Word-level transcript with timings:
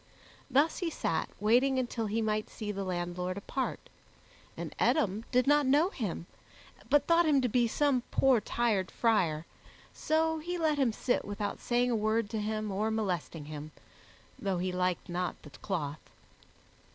Thus 0.49 0.79
he 0.79 0.89
sat 0.89 1.29
waiting 1.39 1.77
until 1.77 2.07
he 2.07 2.23
might 2.23 2.49
see 2.49 2.71
the 2.71 2.83
landlord 2.83 3.37
apart, 3.37 3.87
and 4.57 4.73
Eadom 4.79 5.25
did 5.31 5.45
not 5.45 5.67
know 5.67 5.89
him, 5.91 6.25
but 6.89 7.05
thought 7.05 7.27
him 7.27 7.39
to 7.41 7.47
be 7.47 7.67
some 7.67 8.01
poor 8.09 8.41
tired 8.41 8.89
friar, 8.89 9.45
so 9.93 10.39
he 10.39 10.57
let 10.57 10.79
him 10.79 10.91
sit 10.91 11.23
without 11.23 11.59
saying 11.59 11.91
a 11.91 11.95
word 11.95 12.31
to 12.31 12.39
him 12.39 12.71
or 12.71 12.89
molesting 12.89 13.45
him, 13.45 13.71
though 14.39 14.57
he 14.57 14.71
liked 14.71 15.07
not 15.07 15.39
the 15.43 15.51
cloth. 15.51 16.01